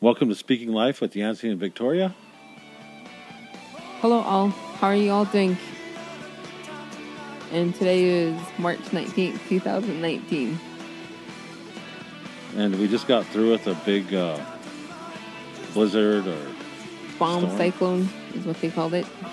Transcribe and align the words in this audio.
Welcome 0.00 0.28
to 0.28 0.36
Speaking 0.36 0.70
Life 0.70 1.00
with 1.00 1.16
Yancy 1.16 1.50
and 1.50 1.58
Victoria. 1.58 2.14
Hello, 4.00 4.20
all. 4.20 4.50
How 4.50 4.86
are 4.86 4.94
you 4.94 5.10
all 5.10 5.24
doing? 5.24 5.58
And 7.50 7.74
today 7.74 8.04
is 8.04 8.40
March 8.58 8.78
19th, 8.78 9.48
2019. 9.48 10.60
And 12.54 12.78
we 12.78 12.86
just 12.86 13.08
got 13.08 13.26
through 13.26 13.50
with 13.50 13.66
a 13.66 13.74
big 13.84 14.14
uh, 14.14 14.38
blizzard 15.72 16.28
or 16.28 16.46
Bomb 17.18 17.40
Storm. 17.40 17.56
cyclone 17.56 18.08
is 18.34 18.46
what 18.46 18.60
they 18.60 18.70
called 18.70 18.94
it. 18.94 19.04
yeah, 19.20 19.28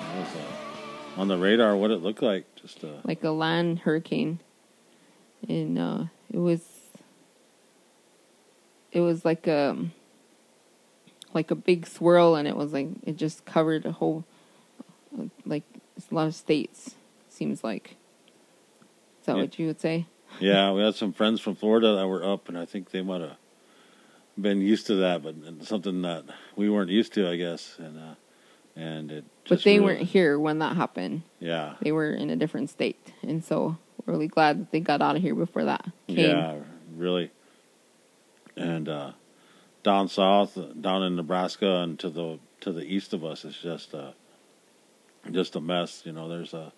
that 0.00 0.18
was 0.18 0.36
uh, 0.36 1.20
on 1.20 1.28
the 1.28 1.36
radar. 1.36 1.76
What 1.76 1.90
it 1.90 1.98
looked 1.98 2.22
like, 2.22 2.46
just 2.54 2.82
uh, 2.82 2.88
Like 3.04 3.22
a 3.24 3.30
land 3.30 3.80
hurricane. 3.80 4.40
And 5.46 5.78
uh, 5.78 6.04
it 6.30 6.38
was. 6.38 6.75
It 8.96 9.00
was 9.00 9.26
like 9.26 9.46
a. 9.46 9.76
Like 11.34 11.50
a 11.50 11.54
big 11.54 11.86
swirl, 11.86 12.34
and 12.34 12.48
it 12.48 12.56
was 12.56 12.72
like. 12.72 12.88
It 13.02 13.16
just 13.16 13.44
covered 13.44 13.84
a 13.84 13.92
whole. 13.92 14.24
Like, 15.44 15.64
a 16.10 16.14
lot 16.14 16.26
of 16.28 16.34
states, 16.34 16.94
seems 17.28 17.62
like. 17.62 17.96
Is 19.20 19.26
that 19.26 19.36
Yeah. 19.36 19.42
what 19.42 19.58
you 19.58 19.66
would 19.66 19.80
say? 19.80 20.06
yeah. 20.40 20.72
We 20.72 20.80
had 20.82 20.94
some 20.94 21.12
friends 21.12 21.40
from 21.42 21.54
Florida 21.56 21.94
that 21.96 22.06
were 22.08 22.24
up, 22.24 22.48
and 22.48 22.56
I 22.56 22.64
think 22.64 22.90
they 22.90 23.02
might 23.02 23.20
have 23.20 23.36
been 24.40 24.62
used 24.62 24.86
to 24.86 24.94
that, 24.96 25.22
but 25.22 25.34
something 25.66 26.00
that 26.02 26.24
we 26.56 26.70
weren't 26.70 26.90
used 26.90 27.12
to, 27.14 27.28
I 27.28 27.36
guess. 27.36 27.76
And 27.78 27.98
uh, 27.98 28.14
and 28.74 29.12
it. 29.12 29.24
But 29.46 29.62
they 29.62 29.78
really- 29.78 29.96
weren't 29.96 30.08
here 30.08 30.38
when 30.38 30.58
that 30.60 30.74
happened. 30.76 31.20
Yeah, 31.38 31.74
they 31.82 31.92
were 31.92 32.10
in 32.12 32.30
a 32.30 32.36
different 32.36 32.70
state, 32.70 33.12
and 33.22 33.44
so 33.44 33.76
we're 34.06 34.14
really 34.14 34.28
glad 34.28 34.58
that 34.60 34.70
they 34.72 34.80
got 34.80 35.02
out 35.02 35.16
of 35.16 35.22
here 35.22 35.34
before 35.34 35.64
that 35.64 35.84
came. 36.08 36.18
Yeah, 36.18 36.54
really. 36.94 37.30
And 38.56 38.88
uh, 38.88 39.12
down 39.82 40.08
south, 40.08 40.58
down 40.80 41.02
in 41.02 41.16
Nebraska, 41.16 41.80
and 41.82 41.98
to 41.98 42.10
the 42.10 42.38
to 42.60 42.72
the 42.72 42.82
east 42.82 43.12
of 43.12 43.24
us, 43.24 43.44
it's 43.44 43.60
just 43.60 43.94
uh, 43.94 44.12
just 45.30 45.56
a 45.56 45.60
mess. 45.60 46.02
You 46.04 46.12
know, 46.12 46.28
there's 46.28 46.54
a 46.54 46.72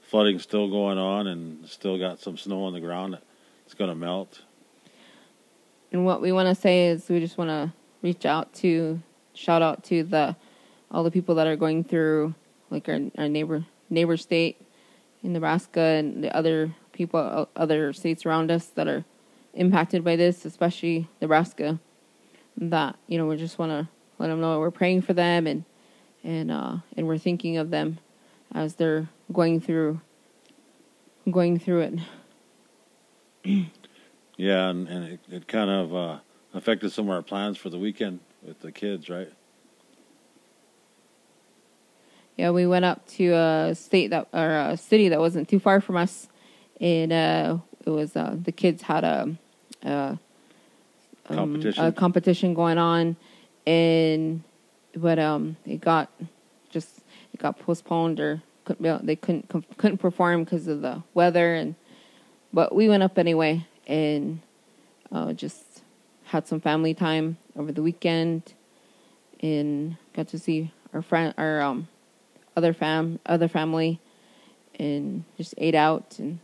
flooding 0.00 0.38
still 0.38 0.70
going 0.70 0.98
on, 0.98 1.26
and 1.26 1.68
still 1.68 1.98
got 1.98 2.20
some 2.20 2.36
snow 2.36 2.64
on 2.64 2.72
the 2.72 2.80
ground. 2.80 3.18
It's 3.64 3.74
going 3.74 3.90
to 3.90 3.96
melt. 3.96 4.42
And 5.92 6.04
what 6.04 6.20
we 6.20 6.30
want 6.32 6.48
to 6.48 6.54
say 6.54 6.86
is 6.86 7.08
we 7.08 7.20
just 7.20 7.38
want 7.38 7.50
to 7.50 7.72
reach 8.02 8.24
out 8.24 8.52
to, 8.54 9.02
shout 9.34 9.62
out 9.62 9.84
to 9.84 10.02
the 10.02 10.36
all 10.90 11.02
the 11.02 11.10
people 11.10 11.34
that 11.34 11.46
are 11.46 11.56
going 11.56 11.82
through, 11.82 12.34
like 12.70 12.88
our 12.88 13.00
our 13.18 13.28
neighbor 13.28 13.64
neighbor 13.90 14.16
state 14.16 14.60
in 15.22 15.32
Nebraska 15.32 15.80
and 15.80 16.22
the 16.22 16.34
other 16.36 16.74
people, 16.92 17.48
other 17.56 17.92
states 17.92 18.24
around 18.24 18.50
us 18.50 18.66
that 18.66 18.86
are 18.86 19.04
impacted 19.56 20.04
by 20.04 20.16
this, 20.16 20.44
especially 20.44 21.08
Nebraska. 21.20 21.80
That 22.56 22.96
you 23.06 23.18
know, 23.18 23.26
we 23.26 23.36
just 23.36 23.58
want 23.58 23.72
to 23.72 23.88
let 24.18 24.28
them 24.28 24.40
know 24.40 24.58
we're 24.60 24.70
praying 24.70 25.02
for 25.02 25.12
them 25.12 25.46
and 25.46 25.64
and 26.22 26.50
uh, 26.50 26.76
and 26.96 27.06
we're 27.06 27.18
thinking 27.18 27.56
of 27.56 27.70
them 27.70 27.98
as 28.54 28.76
they're 28.76 29.08
going 29.32 29.60
through 29.60 30.00
going 31.30 31.58
through 31.58 31.98
it. 33.44 33.66
Yeah, 34.36 34.68
and, 34.68 34.86
and 34.86 35.04
it, 35.04 35.20
it 35.30 35.48
kind 35.48 35.70
of 35.70 35.94
uh, 35.94 36.18
affected 36.52 36.92
some 36.92 37.06
of 37.06 37.10
our 37.10 37.22
plans 37.22 37.56
for 37.56 37.70
the 37.70 37.78
weekend 37.78 38.20
with 38.42 38.60
the 38.60 38.70
kids, 38.70 39.08
right? 39.08 39.32
Yeah, 42.36 42.50
we 42.50 42.66
went 42.66 42.84
up 42.84 43.06
to 43.12 43.32
a 43.32 43.74
state 43.74 44.08
that 44.08 44.28
or 44.34 44.58
a 44.58 44.76
city 44.76 45.08
that 45.08 45.20
wasn't 45.20 45.48
too 45.48 45.58
far 45.58 45.80
from 45.80 45.96
us, 45.96 46.28
and 46.82 47.12
uh, 47.12 47.58
it 47.86 47.90
was 47.90 48.14
uh, 48.14 48.36
the 48.38 48.52
kids 48.52 48.82
had 48.82 49.04
a, 49.04 49.34
a 49.82 50.18
um, 51.28 51.36
Competition. 51.36 51.84
a 51.84 51.92
competition 51.92 52.54
going 52.54 52.78
on, 52.78 53.16
and 53.66 54.42
but 54.94 55.18
um 55.18 55.56
it 55.66 55.80
got 55.80 56.10
just 56.70 57.00
it 57.32 57.40
got 57.40 57.58
postponed 57.58 58.20
or 58.20 58.42
couldn't 58.64 59.06
they 59.06 59.16
couldn't 59.16 59.48
couldn't 59.76 59.98
perform 59.98 60.44
because 60.44 60.66
of 60.66 60.82
the 60.82 61.02
weather 61.14 61.54
and 61.54 61.74
but 62.52 62.74
we 62.74 62.88
went 62.88 63.02
up 63.02 63.18
anyway 63.18 63.64
and 63.86 64.40
uh, 65.12 65.32
just 65.32 65.82
had 66.24 66.48
some 66.48 66.60
family 66.60 66.94
time 66.94 67.36
over 67.56 67.70
the 67.70 67.82
weekend 67.82 68.54
and 69.40 69.96
got 70.14 70.26
to 70.28 70.38
see 70.38 70.72
our 70.92 71.02
friend 71.02 71.34
our 71.38 71.60
um 71.60 71.86
other 72.56 72.72
fam 72.72 73.20
other 73.26 73.48
family 73.48 74.00
and 74.78 75.24
just 75.36 75.54
ate 75.58 75.74
out 75.74 76.18
and 76.18 76.38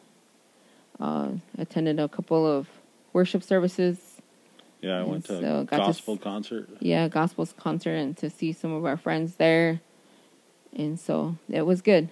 uh, 1.01 1.31
attended 1.59 1.99
a 1.99 2.09
couple 2.09 2.47
of 2.47 2.69
worship 3.12 3.43
services 3.43 4.21
Yeah, 4.81 4.97
I 4.97 5.00
And 5.00 5.11
went 5.11 5.25
to 5.27 5.41
so 5.41 5.61
to 5.65 5.67
gospel 5.77 6.15
s- 6.15 6.21
concert. 6.23 6.69
yeah, 6.81 7.09
gospels 7.09 7.55
concert 7.56 7.95
and 7.95 8.17
to 8.19 8.28
see 8.31 8.53
some 8.53 8.73
of 8.73 8.84
our 8.84 8.97
friends 8.97 9.37
there. 9.37 9.81
And 10.75 10.99
so 10.99 11.37
it 11.49 11.62
was 11.62 11.83
good 11.83 12.09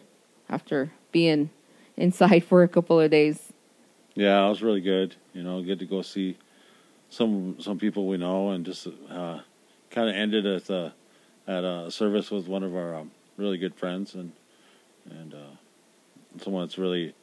after 0.48 0.92
being 1.12 1.50
inside 1.96 2.44
for 2.50 2.62
a 2.62 2.68
couple 2.68 3.00
of 3.00 3.10
days. 3.10 3.52
Yeah, 4.14 4.44
it 4.46 4.48
was 4.48 4.62
really 4.62 4.80
good. 4.80 5.16
You 5.32 5.42
know, 5.42 5.62
good 5.62 5.78
to 5.78 5.86
go 5.86 6.02
see 6.02 6.36
some 7.08 7.56
some 7.60 7.78
people 7.78 8.06
we 8.06 8.16
know, 8.18 8.50
and 8.50 8.64
just 8.66 8.86
uh, 8.86 9.40
kind 9.90 10.08
of 10.08 10.14
ended 10.14 10.46
at 10.46 10.68
a 10.70 10.92
at 11.46 11.64
a 11.64 11.90
service 11.90 12.30
with 12.30 12.46
one 12.46 12.62
of 12.62 12.74
our 12.76 12.94
um, 12.94 13.10
really 13.36 13.56
good 13.58 13.74
friends, 13.74 14.14
and 14.14 14.32
and 15.10 15.32
uh, 15.34 15.54
someone 16.42 16.62
that's 16.64 16.78
really 16.78 17.14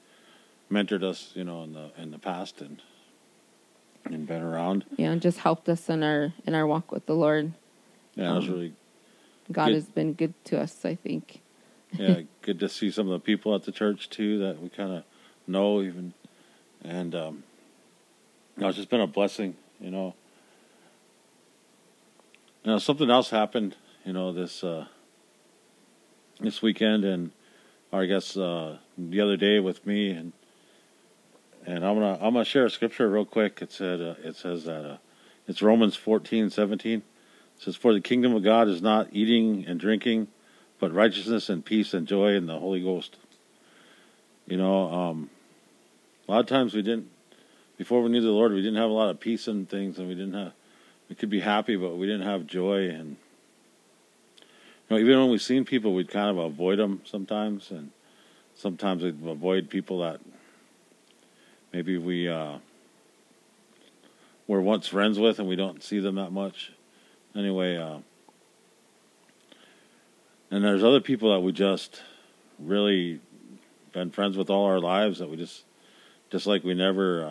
mentored 0.71 1.03
us, 1.03 1.31
you 1.35 1.43
know, 1.43 1.63
in 1.63 1.73
the 1.73 1.91
in 1.97 2.11
the 2.11 2.19
past, 2.19 2.61
and 2.61 2.81
and 4.11 4.27
been 4.27 4.41
around. 4.41 4.85
Yeah, 4.97 5.11
and 5.11 5.21
just 5.21 5.39
helped 5.39 5.67
us 5.69 5.89
in 5.89 6.03
our 6.03 6.33
in 6.45 6.53
our 6.55 6.65
walk 6.67 6.91
with 6.91 7.05
the 7.05 7.15
Lord. 7.15 7.53
Yeah, 8.15 8.31
it 8.31 8.35
was 8.35 8.47
Um, 8.47 8.53
really 8.53 8.73
God 9.51 9.67
Good. 9.67 9.75
has 9.75 9.85
been 9.85 10.13
good 10.13 10.33
to 10.45 10.59
us, 10.59 10.83
I 10.85 10.95
think. 10.95 11.41
yeah 11.97 12.21
good 12.41 12.59
to 12.59 12.69
see 12.69 12.91
some 12.91 13.07
of 13.07 13.13
the 13.13 13.19
people 13.25 13.55
at 13.55 13.63
the 13.63 13.71
church 13.71 14.09
too 14.09 14.39
that 14.39 14.61
we 14.61 14.69
kind 14.69 14.91
of 14.91 15.03
know 15.47 15.81
even, 15.81 16.13
and 16.83 17.15
um, 17.15 17.43
no, 18.57 18.67
it's 18.67 18.77
just 18.77 18.89
been 18.89 19.01
a 19.01 19.07
blessing, 19.07 19.55
you 19.79 19.91
know. 19.91 20.15
You 22.63 22.71
know, 22.73 22.79
something 22.79 23.09
else 23.09 23.29
happened, 23.29 23.75
you 24.03 24.11
know, 24.13 24.33
this 24.33 24.63
uh, 24.63 24.87
this 26.41 26.61
weekend, 26.61 27.05
and 27.05 27.31
or 27.91 28.01
I 28.01 28.05
guess 28.07 28.35
uh, 28.35 28.77
the 28.97 29.21
other 29.21 29.37
day 29.37 29.59
with 29.59 29.85
me, 29.85 30.09
and 30.09 30.33
and 31.67 31.85
I'm 31.85 31.95
gonna 31.95 32.13
I'm 32.13 32.33
gonna 32.33 32.45
share 32.45 32.65
a 32.65 32.69
scripture 32.69 33.09
real 33.09 33.25
quick. 33.25 33.61
It 33.61 33.71
said 33.71 34.01
uh, 34.01 34.15
it 34.23 34.35
says 34.37 34.63
that 34.63 34.85
uh, 34.85 34.97
it's 35.47 35.61
Romans 35.61 35.95
fourteen 35.95 36.49
seventeen. 36.49 36.99
It 37.57 37.63
says, 37.63 37.75
"For 37.75 37.93
the 37.93 38.01
kingdom 38.01 38.33
of 38.33 38.43
God 38.43 38.69
is 38.69 38.81
not 38.81 39.09
eating 39.11 39.65
and 39.67 39.79
drinking, 39.79 40.29
but 40.79 40.93
righteousness 40.93 41.49
and 41.49 41.63
peace 41.63 41.93
and 41.93 42.07
joy 42.07 42.33
in 42.33 42.45
the 42.45 42.57
Holy 42.57 42.81
Ghost." 42.81 43.17
You 44.47 44.55
know, 44.55 44.89
um, 44.89 45.29
a 46.27 46.31
lot 46.31 46.39
of 46.39 46.45
times 46.47 46.73
we 46.73 46.81
didn't 46.81 47.09
before 47.77 48.01
we 48.01 48.09
knew 48.09 48.21
the 48.21 48.29
Lord, 48.29 48.53
we 48.53 48.61
didn't 48.61 48.77
have 48.77 48.89
a 48.89 48.93
lot 48.93 49.09
of 49.09 49.19
peace 49.19 49.47
and 49.47 49.69
things, 49.69 49.99
and 49.99 50.07
we 50.07 50.15
didn't 50.15 50.33
have 50.33 50.53
we 51.09 51.15
could 51.15 51.29
be 51.29 51.41
happy, 51.41 51.75
but 51.75 51.97
we 51.97 52.07
didn't 52.07 52.27
have 52.27 52.47
joy. 52.47 52.87
And 52.87 53.17
you 54.39 54.89
know, 54.89 54.97
even 54.97 55.19
when 55.19 55.31
we've 55.31 55.41
seen 55.41 55.65
people, 55.65 55.93
we'd 55.93 56.09
kind 56.09 56.29
of 56.29 56.37
avoid 56.37 56.79
them 56.79 57.01
sometimes, 57.03 57.71
and 57.71 57.91
sometimes 58.55 59.03
we'd 59.03 59.21
avoid 59.25 59.69
people 59.69 59.99
that 59.99 60.21
maybe 61.73 61.97
we 61.97 62.27
uh, 62.27 62.57
were 64.47 64.61
once 64.61 64.87
friends 64.87 65.19
with, 65.19 65.39
and 65.39 65.47
we 65.47 65.55
don't 65.55 65.83
see 65.83 65.99
them 65.99 66.15
that 66.15 66.31
much. 66.31 66.71
Anyway, 67.35 67.77
uh, 67.77 67.99
and 70.49 70.63
there's 70.63 70.83
other 70.83 71.01
people 71.01 71.33
that 71.33 71.41
we 71.41 71.51
just 71.51 72.01
really 72.59 73.19
been 73.91 74.11
friends 74.11 74.37
with 74.37 74.49
all 74.49 74.65
our 74.65 74.79
lives 74.79 75.19
that 75.19 75.29
we 75.29 75.37
just 75.37 75.63
just 76.29 76.47
like 76.47 76.63
we 76.63 76.73
never 76.73 77.23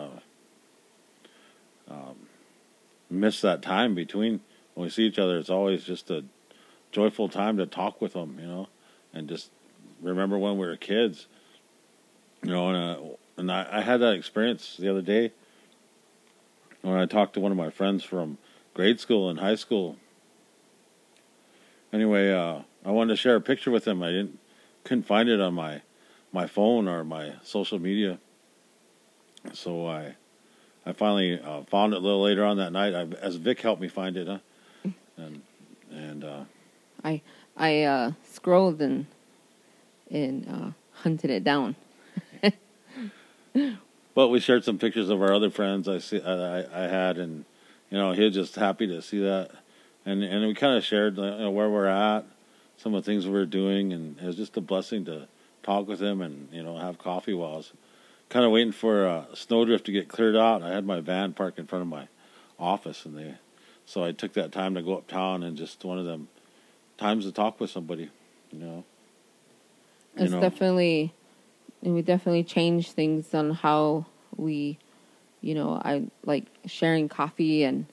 uh, 1.89 1.93
um, 1.93 2.15
miss 3.09 3.41
that 3.41 3.61
time 3.61 3.95
between 3.95 4.39
when 4.73 4.85
we 4.85 4.89
see 4.89 5.03
each 5.03 5.19
other. 5.19 5.37
It's 5.37 5.49
always 5.49 5.83
just 5.83 6.09
a 6.09 6.23
joyful 6.91 7.29
time 7.29 7.57
to 7.57 7.65
talk 7.65 8.01
with 8.01 8.13
them, 8.13 8.37
you 8.39 8.47
know, 8.47 8.67
and 9.13 9.27
just 9.27 9.51
remember 10.01 10.37
when 10.37 10.57
we 10.57 10.65
were 10.65 10.77
kids, 10.77 11.27
you 12.43 12.51
know. 12.51 12.69
And 12.69 12.77
uh, 12.77 13.15
and 13.37 13.51
I, 13.51 13.67
I 13.71 13.81
had 13.81 13.97
that 14.01 14.13
experience 14.15 14.77
the 14.77 14.89
other 14.89 15.01
day 15.01 15.31
when 16.81 16.97
I 16.97 17.05
talked 17.05 17.33
to 17.35 17.39
one 17.39 17.51
of 17.51 17.57
my 17.57 17.69
friends 17.69 18.03
from 18.03 18.37
grade 18.73 18.99
school 18.99 19.29
and 19.29 19.39
high 19.39 19.55
school. 19.55 19.97
Anyway, 21.93 22.31
uh, 22.31 22.61
I 22.85 22.91
wanted 22.91 23.13
to 23.13 23.17
share 23.17 23.35
a 23.35 23.41
picture 23.41 23.71
with 23.71 23.87
him. 23.87 24.03
I 24.03 24.11
didn't 24.11 24.39
couldn't 24.83 25.03
find 25.03 25.29
it 25.29 25.39
on 25.39 25.53
my 25.53 25.81
my 26.31 26.47
phone 26.47 26.87
or 26.87 27.03
my 27.03 27.33
social 27.43 27.79
media. 27.79 28.19
So 29.53 29.87
I 29.87 30.15
I 30.85 30.93
finally 30.93 31.39
uh, 31.39 31.63
found 31.63 31.93
it 31.93 31.97
a 31.97 31.99
little 31.99 32.21
later 32.21 32.43
on 32.45 32.57
that 32.57 32.71
night. 32.71 32.93
I, 32.93 33.03
as 33.21 33.35
Vic 33.35 33.61
helped 33.61 33.81
me 33.81 33.87
find 33.87 34.17
it, 34.17 34.27
huh? 34.27 34.39
And 35.17 35.41
and 35.91 36.23
uh, 36.23 36.43
I 37.03 37.21
I 37.55 37.83
uh, 37.83 38.11
scrolled 38.29 38.81
and 38.81 39.05
and 40.09 40.47
uh, 40.49 40.71
hunted 41.01 41.29
it 41.29 41.43
down. 41.43 41.75
But 44.15 44.29
we 44.29 44.39
shared 44.39 44.63
some 44.63 44.77
pictures 44.77 45.09
of 45.09 45.21
our 45.21 45.33
other 45.33 45.49
friends 45.49 45.87
I 45.87 45.99
see 45.99 46.21
uh, 46.21 46.65
I, 46.73 46.85
I 46.85 46.87
had 46.87 47.17
and 47.17 47.45
you 47.89 47.97
know, 47.97 48.11
he 48.11 48.23
was 48.23 48.33
just 48.33 48.55
happy 48.55 48.87
to 48.87 49.01
see 49.01 49.19
that, 49.19 49.51
and 50.05 50.23
and 50.23 50.45
we 50.45 50.53
kind 50.53 50.77
of 50.77 50.83
shared 50.83 51.17
you 51.17 51.23
know, 51.23 51.51
where 51.51 51.69
we're 51.69 51.87
at, 51.87 52.25
some 52.77 52.93
of 52.93 53.03
the 53.03 53.11
things 53.11 53.25
we 53.25 53.31
were 53.31 53.45
doing, 53.45 53.93
and 53.93 54.19
it 54.19 54.25
was 54.25 54.35
just 54.35 54.57
a 54.57 54.61
blessing 54.61 55.05
to 55.05 55.27
talk 55.63 55.87
with 55.87 56.01
him 56.01 56.21
and 56.21 56.49
you 56.51 56.63
know 56.63 56.77
have 56.77 56.97
coffee 56.97 57.33
while 57.33 57.53
I 57.53 57.57
was 57.57 57.71
kind 58.29 58.45
of 58.45 58.51
waiting 58.51 58.73
for 58.73 59.05
a 59.05 59.27
snowdrift 59.33 59.85
to 59.85 59.91
get 59.91 60.09
cleared 60.09 60.35
out. 60.35 60.61
I 60.61 60.73
had 60.73 60.85
my 60.85 60.99
van 60.99 61.33
parked 61.33 61.59
in 61.59 61.67
front 61.67 61.83
of 61.83 61.87
my 61.87 62.07
office, 62.59 63.05
and 63.05 63.17
they, 63.17 63.35
so 63.85 64.03
I 64.03 64.11
took 64.11 64.33
that 64.33 64.51
time 64.51 64.75
to 64.75 64.81
go 64.81 64.97
uptown 64.97 65.43
and 65.43 65.55
just 65.57 65.85
one 65.85 65.97
of 65.97 66.05
them 66.05 66.27
times 66.97 67.25
to 67.25 67.31
talk 67.31 67.59
with 67.59 67.69
somebody, 67.69 68.09
you 68.51 68.59
know. 68.59 68.83
You 70.17 70.23
it's 70.23 70.33
know. 70.33 70.41
definitely, 70.41 71.13
we 71.81 72.01
definitely 72.01 72.43
changed 72.43 72.91
things 72.91 73.33
on 73.33 73.51
how 73.51 74.05
we, 74.35 74.77
you 75.41 75.55
know, 75.55 75.81
I 75.83 76.07
like 76.25 76.45
sharing 76.65 77.09
coffee 77.09 77.63
and 77.63 77.85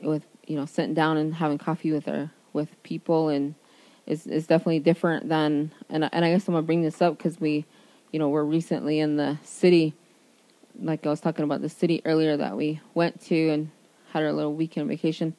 with 0.00 0.24
you 0.46 0.56
know 0.56 0.64
sitting 0.64 0.94
down 0.94 1.16
and 1.16 1.34
having 1.34 1.58
coffee 1.58 1.92
with 1.92 2.08
our 2.08 2.30
with 2.52 2.82
people 2.82 3.28
and 3.28 3.54
is 4.06 4.26
is 4.26 4.46
definitely 4.46 4.80
different 4.80 5.28
than 5.28 5.70
and 5.90 6.08
and 6.12 6.24
I 6.24 6.30
guess 6.32 6.48
I'm 6.48 6.54
gonna 6.54 6.66
bring 6.66 6.82
this 6.82 7.02
up 7.02 7.18
because 7.18 7.40
we, 7.40 7.64
you 8.12 8.18
know, 8.18 8.28
we're 8.28 8.44
recently 8.44 9.00
in 9.00 9.16
the 9.16 9.38
city, 9.42 9.94
like 10.80 11.06
I 11.06 11.10
was 11.10 11.20
talking 11.20 11.44
about 11.44 11.60
the 11.60 11.68
city 11.68 12.00
earlier 12.04 12.36
that 12.36 12.56
we 12.56 12.80
went 12.94 13.20
to 13.26 13.50
and 13.50 13.70
had 14.12 14.22
our 14.22 14.32
little 14.32 14.54
weekend 14.54 14.88
vacation, 14.88 15.34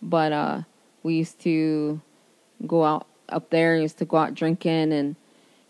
but 0.00 0.32
uh, 0.32 0.62
we 1.02 1.14
used 1.14 1.40
to 1.40 2.00
go 2.66 2.84
out 2.84 3.06
up 3.28 3.50
there. 3.50 3.76
Used 3.76 3.98
to 3.98 4.04
go 4.04 4.16
out 4.16 4.34
drinking 4.34 4.92
and 4.92 5.16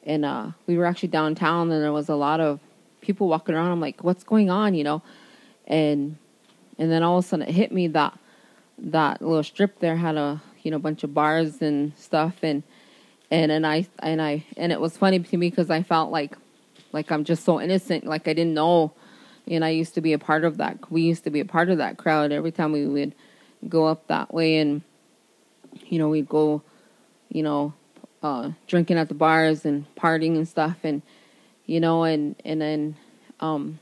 and 0.09 0.25
uh, 0.25 0.51
we 0.67 0.77
were 0.77 0.87
actually 0.87 1.11
downtown 1.11 1.71
and 1.71 1.83
there 1.83 1.93
was 1.93 2.09
a 2.09 2.17
lot 2.17 2.41
of 2.41 2.59
people 3.01 3.29
walking 3.29 3.55
around. 3.55 3.71
I'm 3.71 3.81
like, 3.81 4.03
what's 4.03 4.25
going 4.25 4.51
on, 4.51 4.75
you 4.75 4.83
know, 4.83 5.03
and 5.69 6.17
and 6.79 6.91
then 6.91 7.05
all 7.05 7.19
of 7.19 7.25
a 7.25 7.29
sudden 7.29 7.47
it 7.49 7.55
hit 7.55 7.71
me 7.71 7.87
that 7.89 8.19
that 8.79 9.23
little 9.23 9.45
strip 9.45 9.79
there 9.79 9.97
had 9.97 10.17
a 10.17 10.43
you 10.63 10.71
know, 10.71 10.79
bunch 10.79 11.03
of 11.03 11.15
bars 11.15 11.63
and 11.63 11.97
stuff, 11.97 12.37
and 12.43 12.63
and 13.31 13.51
and 13.51 13.67
I 13.67 13.87
and 14.01 14.21
I 14.21 14.45
and 14.57 14.73
it 14.73 14.81
was 14.81 14.97
funny 14.97 15.19
to 15.19 15.37
me 15.37 15.51
because 15.51 15.71
I 15.71 15.83
felt 15.83 16.11
like 16.11 16.37
like 16.93 17.11
I'm 17.11 17.25
just 17.25 17.45
so 17.45 17.61
innocent, 17.61 18.05
like 18.05 18.29
I 18.29 18.35
didn't 18.35 18.55
know, 18.55 18.93
and 19.47 19.65
I 19.65 19.71
used 19.71 19.95
to 19.95 20.01
be 20.01 20.13
a 20.13 20.19
part 20.19 20.45
of 20.45 20.57
that. 20.59 20.91
We 20.91 21.03
used 21.03 21.25
to 21.25 21.31
be 21.31 21.41
a 21.41 21.45
part 21.45 21.71
of 21.71 21.79
that 21.79 21.97
crowd 21.97 22.33
every 22.33 22.53
time 22.53 22.73
we 22.73 22.87
would 22.87 23.15
go 23.69 23.87
up 23.87 24.07
that 24.09 24.33
way, 24.33 24.59
and 24.59 24.83
you 25.87 25.99
know, 25.99 26.11
we'd 26.11 26.29
go, 26.29 26.63
you 27.31 27.43
know, 27.43 27.73
uh, 28.23 28.51
drinking 28.67 28.99
at 28.99 29.09
the 29.09 29.15
bars 29.15 29.65
and 29.65 29.87
partying 29.97 30.37
and 30.37 30.49
stuff, 30.49 30.79
and 30.83 31.03
you 31.67 31.81
know, 31.81 32.05
and 32.05 32.37
and 32.45 32.61
then 32.61 32.97
um, 33.41 33.79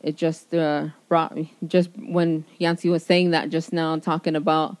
it 0.00 0.16
just 0.16 0.54
uh, 0.54 0.88
brought 1.08 1.34
me 1.34 1.52
just 1.66 1.90
when 1.96 2.44
Yancy 2.58 2.88
was 2.88 3.04
saying 3.04 3.30
that 3.30 3.50
just 3.50 3.72
now, 3.72 3.96
talking 3.98 4.36
about 4.36 4.76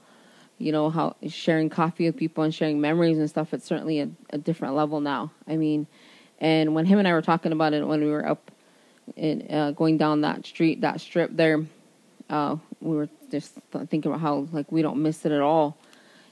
you 0.58 0.72
know 0.72 0.90
how 0.90 1.16
sharing 1.28 1.68
coffee 1.68 2.06
with 2.06 2.16
people 2.16 2.42
and 2.42 2.54
sharing 2.54 2.80
memories 2.80 3.18
and 3.18 3.28
stuff 3.28 3.52
it's 3.52 3.66
certainly 3.66 4.00
a, 4.00 4.08
a, 4.30 4.38
different 4.38 4.74
level 4.74 5.00
now. 5.00 5.30
I 5.46 5.56
mean 5.56 5.86
and 6.38 6.74
when 6.74 6.86
him 6.86 6.98
and 6.98 7.08
i 7.08 7.12
were 7.12 7.22
talking 7.22 7.52
about 7.52 7.72
it 7.72 7.86
when 7.86 8.02
we 8.02 8.10
were 8.10 8.26
up 8.26 8.50
in 9.16 9.46
uh, 9.50 9.70
going 9.72 9.96
down 9.96 10.22
that 10.22 10.44
street 10.44 10.80
that 10.80 11.00
strip 11.00 11.30
there 11.34 11.64
uh, 12.28 12.56
we 12.80 12.96
were 12.96 13.08
just 13.30 13.54
thinking 13.88 14.10
about 14.10 14.20
how 14.20 14.46
like 14.52 14.70
we 14.70 14.82
don't 14.82 15.02
miss 15.02 15.24
it 15.24 15.32
at 15.32 15.40
all 15.40 15.76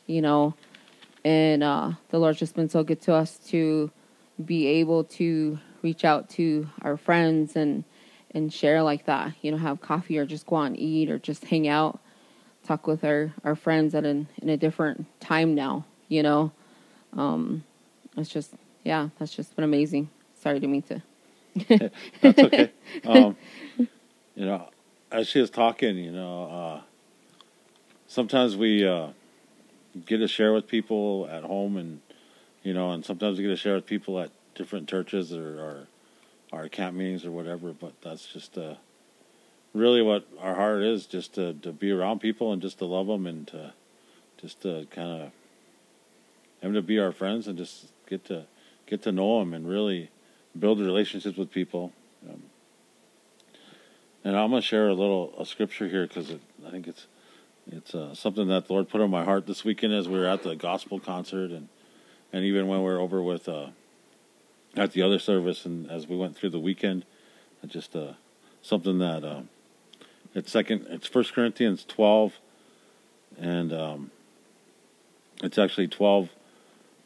you 0.06 0.20
know 0.20 0.54
and 1.24 1.62
uh, 1.62 1.92
the 2.10 2.18
lord's 2.18 2.38
just 2.38 2.54
been 2.54 2.68
so 2.68 2.82
good 2.84 3.00
to 3.00 3.12
us 3.12 3.38
to 3.38 3.90
be 4.44 4.66
able 4.66 5.04
to 5.04 5.58
reach 5.82 6.04
out 6.04 6.28
to 6.28 6.68
our 6.82 6.96
friends 6.96 7.56
and 7.56 7.84
and 8.32 8.52
share 8.52 8.82
like 8.82 9.06
that 9.06 9.32
you 9.42 9.50
know 9.50 9.56
have 9.56 9.80
coffee 9.80 10.18
or 10.18 10.26
just 10.26 10.46
go 10.46 10.56
out 10.56 10.64
and 10.64 10.78
eat 10.78 11.10
or 11.10 11.18
just 11.18 11.44
hang 11.46 11.68
out 11.68 12.00
talk 12.64 12.86
with 12.86 13.04
our, 13.04 13.32
our 13.44 13.54
friends 13.54 13.94
at 13.94 14.04
an, 14.04 14.26
in 14.42 14.48
a 14.48 14.56
different 14.56 15.06
time 15.20 15.54
now, 15.54 15.84
you 16.08 16.22
know. 16.22 16.50
Um, 17.12 17.64
it's 18.16 18.30
just, 18.30 18.54
yeah, 18.82 19.10
that's 19.18 19.34
just 19.34 19.54
been 19.54 19.64
amazing. 19.64 20.10
Sorry 20.40 20.60
to 20.60 20.66
mean 20.66 20.82
to. 20.82 21.02
that's 22.20 22.38
okay. 22.38 22.72
Um, 23.04 23.36
you 24.34 24.46
know, 24.46 24.68
as 25.10 25.28
she 25.28 25.40
was 25.40 25.50
talking, 25.50 25.96
you 25.96 26.12
know, 26.12 26.44
uh, 26.44 26.80
sometimes 28.06 28.56
we 28.56 28.86
uh, 28.86 29.08
get 30.06 30.18
to 30.18 30.28
share 30.28 30.52
with 30.52 30.66
people 30.66 31.28
at 31.30 31.44
home, 31.44 31.76
and 31.76 32.00
you 32.62 32.74
know, 32.74 32.90
and 32.90 33.04
sometimes 33.04 33.38
we 33.38 33.44
get 33.44 33.50
to 33.50 33.56
share 33.56 33.74
with 33.74 33.86
people 33.86 34.18
at 34.20 34.30
different 34.54 34.88
churches 34.88 35.32
or, 35.32 35.60
or 35.60 35.86
our 36.52 36.68
camp 36.68 36.96
meetings 36.96 37.24
or 37.24 37.30
whatever. 37.30 37.72
But 37.72 37.92
that's 38.02 38.26
just 38.26 38.56
uh, 38.56 38.74
really 39.72 40.02
what 40.02 40.26
our 40.40 40.54
heart 40.54 40.82
is 40.82 41.06
just 41.06 41.34
to, 41.34 41.52
to 41.54 41.72
be 41.72 41.90
around 41.90 42.20
people 42.20 42.52
and 42.52 42.62
just 42.62 42.78
to 42.78 42.84
love 42.84 43.06
them 43.08 43.26
and 43.26 43.46
to 43.48 43.72
just 44.40 44.62
to 44.62 44.86
kind 44.90 45.22
of 45.22 45.30
them 46.60 46.74
to 46.74 46.82
be 46.82 46.98
our 46.98 47.12
friends 47.12 47.46
and 47.46 47.58
just 47.58 47.86
get 48.08 48.24
to 48.26 48.46
get 48.86 49.02
to 49.02 49.12
know 49.12 49.40
them 49.40 49.52
and 49.52 49.68
really 49.68 50.10
build 50.58 50.80
relationships 50.80 51.36
with 51.36 51.50
people. 51.50 51.92
Um, 52.28 52.42
and 54.22 54.36
I'm 54.36 54.50
gonna 54.50 54.62
share 54.62 54.88
a 54.88 54.94
little 54.94 55.34
a 55.38 55.44
scripture 55.44 55.88
here 55.88 56.06
because 56.06 56.30
I 56.66 56.70
think 56.70 56.86
it's 56.86 57.06
it's 57.70 57.94
uh, 57.94 58.14
something 58.14 58.48
that 58.48 58.66
the 58.66 58.72
Lord 58.72 58.88
put 58.88 59.00
on 59.00 59.10
my 59.10 59.24
heart 59.24 59.46
this 59.46 59.64
weekend 59.64 59.92
as 59.92 60.08
we 60.08 60.18
were 60.18 60.26
at 60.26 60.42
the 60.42 60.54
gospel 60.54 61.00
concert 61.00 61.50
and 61.50 61.68
and 62.32 62.44
even 62.44 62.66
when 62.66 62.80
we 62.80 62.84
were 62.84 62.98
over 62.98 63.22
with 63.22 63.48
uh, 63.48 63.68
at 64.76 64.92
the 64.92 65.02
other 65.02 65.18
service 65.18 65.64
and 65.64 65.90
as 65.90 66.08
we 66.08 66.16
went 66.16 66.36
through 66.36 66.50
the 66.50 66.58
weekend, 66.58 67.04
just 67.66 67.94
uh, 67.96 68.12
something 68.62 68.98
that 68.98 69.24
um, 69.24 69.48
it's 70.34 70.50
second. 70.50 70.86
It's 70.90 71.06
First 71.06 71.32
Corinthians 71.32 71.84
twelve, 71.84 72.34
and 73.38 73.72
um, 73.72 74.10
it's 75.42 75.58
actually 75.58 75.88
twelve 75.88 76.28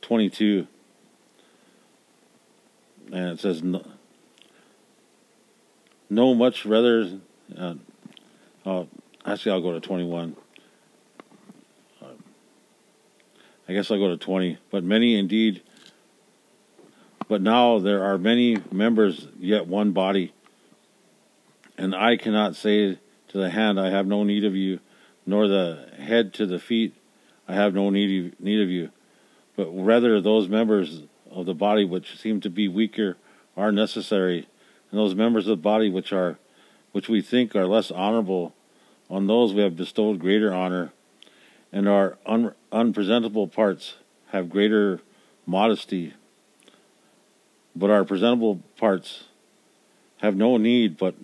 twenty 0.01 0.31
two, 0.31 0.67
and 3.13 3.31
it 3.31 3.41
says 3.41 3.63
no, 3.63 3.87
no 6.09 6.35
much 6.35 6.65
rather. 6.65 7.21
Uh, 7.57 7.75
uh, 8.65 8.85
actually, 9.25 9.53
I'll 9.53 9.63
go 9.63 9.73
to 9.73 9.81
twenty 9.81 10.05
one. 10.05 10.37
Uh, 12.03 12.07
I 13.69 13.75
guess 13.75 13.91
I'll 13.91 13.99
go 13.99 14.09
to 14.09 14.17
twenty. 14.17 14.59
But 14.71 14.83
many 14.83 15.19
indeed. 15.19 15.63
But 17.29 17.43
now 17.43 17.79
there 17.79 18.03
are 18.03 18.17
many 18.17 18.57
members, 18.73 19.29
yet 19.39 19.67
one 19.67 19.93
body. 19.93 20.33
And 21.77 21.95
I 21.95 22.17
cannot 22.17 22.57
say 22.57 22.99
to 23.29 23.39
the 23.39 23.51
hand, 23.51 23.79
I 23.79 23.91
have 23.91 24.07
no 24.07 24.25
need 24.25 24.45
of 24.45 24.57
you, 24.57 24.81
nor 25.27 25.47
the 25.47 25.91
head 25.99 26.33
to 26.35 26.47
the 26.47 26.59
feet, 26.59 26.95
I 27.47 27.55
have 27.55 27.75
no 27.75 27.91
need 27.91 28.33
of, 28.33 28.41
need 28.41 28.63
of 28.63 28.71
you. 28.71 28.91
But 29.57 29.67
rather 29.67 30.21
those 30.21 30.49
members 30.49 31.03
of 31.31 31.45
the 31.45 31.55
body 31.55 31.85
which 31.85 32.19
seem 32.19 32.41
to 32.41 32.51
be 32.51 32.67
weaker 32.67 33.19
are 33.57 33.71
necessary, 33.71 34.49
and 34.91 34.99
those 34.99 35.15
members 35.15 35.47
of 35.47 35.59
the 35.59 35.63
body 35.63 35.91
which 35.91 36.13
are 36.13 36.39
which 36.93 37.09
we 37.09 37.21
think 37.21 37.55
are 37.55 37.67
less 37.67 37.91
honorable, 37.91 38.55
on 39.11 39.27
those 39.27 39.53
we 39.53 39.63
have 39.63 39.77
bestowed 39.77 40.19
greater 40.19 40.55
honor, 40.55 40.93
and 41.71 41.87
our 41.87 42.17
un, 42.25 42.55
unpresentable 42.73 43.49
parts 43.49 43.95
have 44.31 44.51
greater 44.51 45.01
modesty. 45.47 46.15
But 47.75 47.91
our 47.91 48.05
presentable 48.05 48.63
parts 48.77 49.25
have 50.19 50.37
no 50.37 50.57
need, 50.57 50.97
but 50.97 51.15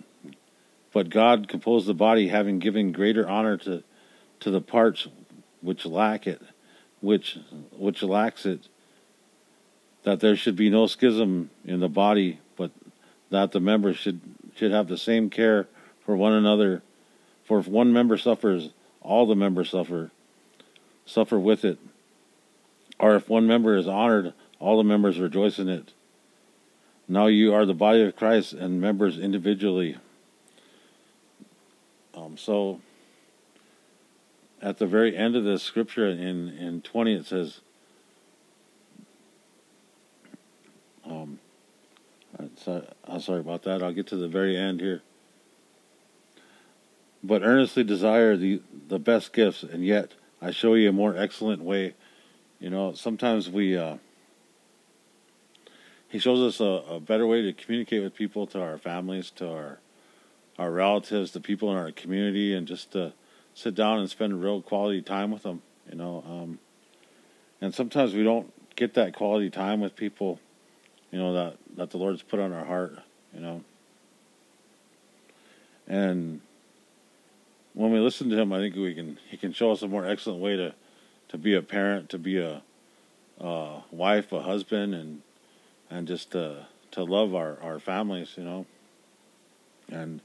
but 0.93 1.09
God 1.09 1.49
composed 1.49 1.87
the 1.87 1.93
body, 1.93 2.29
having 2.29 2.59
given 2.59 2.91
greater 2.91 3.27
honor 3.27 3.57
to 3.57 3.83
to 4.39 4.51
the 4.51 4.61
parts 4.61 5.07
which 5.61 5.85
lack 5.85 6.27
it, 6.27 6.41
which 7.01 7.37
which 7.77 8.01
lacks 8.01 8.45
it, 8.45 8.67
that 10.03 10.19
there 10.19 10.35
should 10.35 10.55
be 10.55 10.69
no 10.69 10.87
schism 10.87 11.49
in 11.65 11.79
the 11.79 11.89
body, 11.89 12.39
but 12.55 12.71
that 13.29 13.51
the 13.51 13.59
members 13.59 13.97
should 13.97 14.21
should 14.55 14.71
have 14.71 14.87
the 14.87 14.97
same 14.97 15.29
care 15.29 15.67
for 16.05 16.15
one 16.15 16.33
another. 16.33 16.81
For 17.43 17.59
if 17.59 17.67
one 17.67 17.93
member 17.93 18.17
suffers, 18.17 18.69
all 19.01 19.27
the 19.27 19.35
members 19.35 19.69
suffer, 19.69 20.11
suffer 21.05 21.39
with 21.39 21.63
it. 21.63 21.79
Or 22.99 23.15
if 23.15 23.29
one 23.29 23.47
member 23.47 23.75
is 23.75 23.87
honored, 23.87 24.33
all 24.59 24.77
the 24.77 24.83
members 24.83 25.19
rejoice 25.19 25.59
in 25.59 25.69
it. 25.69 25.93
Now 27.07 27.27
you 27.27 27.53
are 27.53 27.65
the 27.65 27.73
body 27.73 28.01
of 28.01 28.15
Christ 28.15 28.53
and 28.53 28.81
members 28.81 29.19
individually. 29.19 29.97
Um, 32.15 32.37
so 32.37 32.81
at 34.61 34.79
the 34.79 34.87
very 34.87 35.15
end 35.15 35.35
of 35.35 35.43
this 35.43 35.61
scripture 35.61 36.07
in, 36.07 36.49
in 36.49 36.81
20, 36.81 37.13
it 37.13 37.25
says, 37.27 37.59
um, 41.05 41.39
I'm 43.07 43.19
sorry 43.19 43.39
about 43.39 43.63
that. 43.63 43.83
I'll 43.83 43.93
get 43.93 44.07
to 44.07 44.15
the 44.15 44.27
very 44.27 44.57
end 44.57 44.81
here. 44.81 45.01
But 47.23 47.43
earnestly 47.43 47.83
desire 47.83 48.35
the, 48.35 48.61
the 48.87 48.99
best 48.99 49.33
gifts, 49.33 49.63
and 49.63 49.85
yet 49.85 50.13
I 50.45 50.51
show 50.51 50.75
you 50.75 50.89
a 50.89 50.91
more 50.91 51.17
excellent 51.17 51.63
way. 51.63 51.95
You 52.59 52.69
know, 52.69 52.93
sometimes 52.93 53.49
we, 53.49 53.75
uh, 53.75 53.97
he 56.07 56.19
shows 56.19 56.39
us 56.39 56.59
a, 56.59 56.93
a 56.93 56.99
better 56.99 57.25
way 57.25 57.41
to 57.41 57.51
communicate 57.51 58.03
with 58.03 58.13
people, 58.13 58.45
to 58.47 58.61
our 58.61 58.77
families, 58.77 59.31
to 59.37 59.49
our 59.49 59.79
our 60.59 60.71
relatives, 60.71 61.31
the 61.31 61.41
people 61.41 61.71
in 61.71 61.77
our 61.77 61.91
community, 61.91 62.53
and 62.53 62.67
just 62.67 62.91
to 62.91 63.11
sit 63.55 63.73
down 63.73 63.97
and 63.99 64.09
spend 64.09 64.41
real 64.41 64.61
quality 64.61 65.01
time 65.01 65.31
with 65.31 65.41
them. 65.41 65.63
You 65.89 65.97
know, 65.97 66.23
um, 66.27 66.59
and 67.59 67.73
sometimes 67.73 68.13
we 68.13 68.23
don't 68.23 68.53
get 68.75 68.93
that 68.93 69.15
quality 69.15 69.49
time 69.49 69.81
with 69.81 69.95
people. 69.95 70.39
You 71.11 71.17
know 71.17 71.33
that 71.33 71.57
that 71.75 71.89
the 71.89 71.97
Lord's 71.97 72.21
put 72.21 72.39
on 72.39 72.53
our 72.53 72.65
heart. 72.65 72.99
You 73.33 73.41
know, 73.41 73.63
and 75.87 76.39
when 77.75 77.91
we 77.91 77.99
listen 77.99 78.29
to 78.29 78.39
Him, 78.39 78.51
I 78.51 78.59
think 78.59 78.75
we 78.75 78.95
can 78.95 79.19
He 79.29 79.37
can 79.37 79.53
show 79.53 79.71
us 79.71 79.83
a 79.83 79.87
more 79.87 80.07
excellent 80.07 80.41
way 80.41 80.55
to 80.55 80.73
to 81.29 81.37
be 81.37 81.53
a 81.53 81.61
parent, 81.61 82.09
to 82.09 82.17
be 82.17 82.37
a, 82.37 82.61
a 83.39 83.83
wife, 83.91 84.31
a 84.31 84.41
husband, 84.41 84.95
and 84.95 85.21
and 85.89 86.07
just 86.07 86.31
to 86.31 86.65
to 86.91 87.03
love 87.03 87.35
our 87.35 87.59
our 87.61 87.79
families. 87.79 88.33
You 88.37 88.43
know, 88.43 88.65
and 89.91 90.21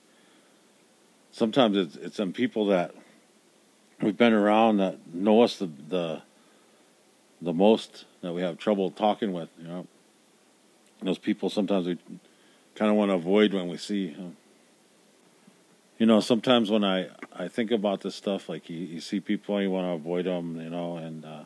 sometimes 1.32 1.76
it's 1.76 1.96
it's 1.96 2.16
some 2.16 2.32
people 2.32 2.66
that 2.66 2.94
we've 4.00 4.16
been 4.16 4.32
around 4.32 4.78
that 4.78 5.12
know 5.12 5.42
us 5.42 5.58
the 5.58 5.68
the 5.88 6.22
the 7.42 7.52
most 7.52 8.04
that 8.22 8.32
we 8.32 8.42
have 8.42 8.58
trouble 8.58 8.90
talking 8.90 9.32
with. 9.32 9.48
You 9.60 9.66
know, 9.66 9.86
those 11.02 11.18
people 11.18 11.50
sometimes 11.50 11.86
we 11.86 11.98
kind 12.76 12.92
of 12.92 12.96
want 12.96 13.10
to 13.10 13.14
avoid 13.14 13.52
when 13.52 13.68
we 13.68 13.76
see. 13.76 14.16
You 15.98 16.06
know, 16.06 16.20
sometimes 16.20 16.70
when 16.70 16.82
I 16.82 17.10
I 17.40 17.48
think 17.48 17.70
about 17.70 18.02
this 18.02 18.14
stuff, 18.14 18.50
like 18.50 18.68
you, 18.68 18.76
you 18.76 19.00
see 19.00 19.18
people 19.18 19.56
and 19.56 19.64
you 19.64 19.70
want 19.70 19.86
to 19.86 19.92
avoid 19.92 20.26
them. 20.26 20.60
You 20.60 20.68
know, 20.68 20.98
and 20.98 21.24
uh, 21.24 21.44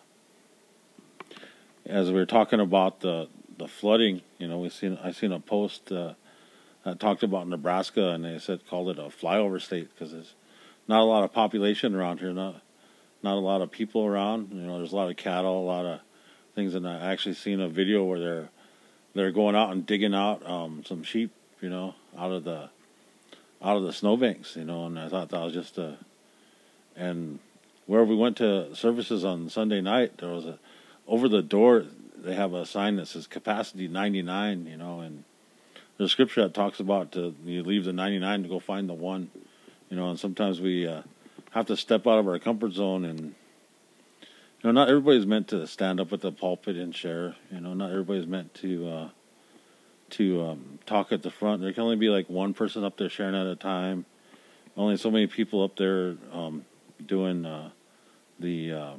as 1.86 2.08
we 2.08 2.16
were 2.16 2.26
talking 2.26 2.58
about 2.58 2.98
the 2.98 3.28
the 3.56 3.68
flooding, 3.68 4.22
you 4.38 4.48
know, 4.48 4.58
we 4.58 4.70
seen 4.70 4.98
I 5.02 5.12
seen 5.12 5.30
a 5.30 5.38
post. 5.38 5.92
Uh, 5.92 6.14
that 6.84 6.98
talked 6.98 7.22
about 7.22 7.46
Nebraska, 7.46 8.08
and 8.08 8.24
they 8.24 8.40
said 8.40 8.66
called 8.66 8.90
it 8.90 8.98
a 8.98 9.04
flyover 9.04 9.62
state 9.62 9.88
because 9.94 10.12
there's 10.12 10.34
not 10.88 11.00
a 11.00 11.04
lot 11.04 11.22
of 11.22 11.32
population 11.32 11.94
around 11.94 12.18
here, 12.18 12.32
not 12.32 12.60
not 13.22 13.36
a 13.36 13.40
lot 13.40 13.62
of 13.62 13.70
people 13.70 14.04
around. 14.04 14.50
You 14.52 14.62
know, 14.62 14.78
there's 14.78 14.92
a 14.92 14.96
lot 14.96 15.10
of 15.10 15.16
cattle, 15.16 15.62
a 15.62 15.64
lot 15.64 15.86
of 15.86 16.00
things, 16.56 16.74
and 16.74 16.88
I 16.88 17.12
actually 17.12 17.36
seen 17.36 17.60
a 17.60 17.68
video 17.68 18.02
where 18.02 18.18
they're 18.18 18.48
they're 19.14 19.30
going 19.30 19.54
out 19.54 19.70
and 19.70 19.86
digging 19.86 20.14
out 20.14 20.44
um, 20.44 20.82
some 20.84 21.04
sheep, 21.04 21.30
you 21.60 21.70
know, 21.70 21.94
out 22.18 22.32
of 22.32 22.42
the 22.42 22.70
out 23.62 23.76
of 23.76 23.82
the 23.82 23.92
snowbanks, 23.92 24.56
you 24.56 24.64
know, 24.64 24.86
and 24.86 24.98
I 24.98 25.08
thought 25.08 25.30
that 25.30 25.40
was 25.40 25.52
just 25.52 25.78
a 25.78 25.96
and 26.96 27.38
where 27.86 28.04
we 28.04 28.14
went 28.14 28.36
to 28.38 28.74
services 28.74 29.24
on 29.24 29.48
Sunday 29.48 29.80
night, 29.80 30.18
there 30.18 30.30
was 30.30 30.46
a 30.46 30.58
over 31.06 31.28
the 31.28 31.42
door 31.42 31.84
they 32.16 32.34
have 32.34 32.54
a 32.54 32.64
sign 32.64 32.96
that 32.96 33.06
says 33.06 33.26
capacity 33.26 33.86
99, 33.86 34.66
you 34.66 34.76
know, 34.76 35.00
and 35.00 35.24
there's 35.98 36.12
scripture 36.12 36.42
that 36.42 36.54
talks 36.54 36.80
about 36.80 37.12
to 37.12 37.34
you 37.44 37.62
leave 37.62 37.84
the 37.84 37.92
99 37.92 38.44
to 38.44 38.48
go 38.48 38.58
find 38.58 38.88
the 38.88 38.94
one, 38.94 39.30
you 39.90 39.96
know, 39.96 40.10
and 40.10 40.18
sometimes 40.18 40.60
we 40.60 40.86
uh, 40.86 41.02
have 41.50 41.66
to 41.66 41.76
step 41.76 42.06
out 42.06 42.18
of 42.18 42.26
our 42.26 42.38
comfort 42.38 42.72
zone 42.72 43.04
and 43.04 43.20
you 43.20 43.34
know 44.64 44.72
not 44.72 44.88
everybody's 44.88 45.26
meant 45.26 45.48
to 45.48 45.66
stand 45.66 46.00
up 46.00 46.12
at 46.12 46.20
the 46.20 46.32
pulpit 46.32 46.76
and 46.76 46.94
share 46.94 47.36
you 47.52 47.60
know 47.60 47.74
not 47.74 47.90
everybody's 47.90 48.26
meant 48.26 48.52
to 48.54 48.88
uh, 48.88 49.08
to 50.10 50.42
um, 50.42 50.78
talk 50.86 51.12
at 51.12 51.22
the 51.22 51.30
front. 51.30 51.62
There 51.62 51.72
can 51.72 51.82
only 51.82 51.96
be 51.96 52.08
like 52.08 52.28
one 52.28 52.54
person 52.54 52.84
up 52.84 52.96
there 52.96 53.08
sharing 53.08 53.34
at 53.34 53.46
a 53.46 53.56
time. 53.56 54.04
Only 54.76 54.96
so 54.96 55.10
many 55.10 55.26
people 55.26 55.62
up 55.62 55.76
there 55.76 56.16
um, 56.32 56.64
doing 57.04 57.46
uh, 57.46 57.70
the 58.38 58.72
uh, 58.72 58.94